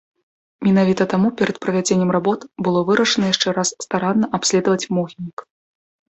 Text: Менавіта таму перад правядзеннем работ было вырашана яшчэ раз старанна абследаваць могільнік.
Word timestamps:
Менавіта 0.67 1.03
таму 1.11 1.27
перад 1.41 1.57
правядзеннем 1.65 2.13
работ 2.15 2.39
было 2.67 2.79
вырашана 2.87 3.25
яшчэ 3.33 3.47
раз 3.57 3.69
старанна 3.85 4.31
абследаваць 4.39 4.89
могільнік. 4.99 5.37